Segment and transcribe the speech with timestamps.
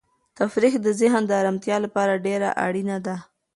[0.37, 3.15] تفریح د ذهن د ارامتیا لپاره ډېره اړینه ده.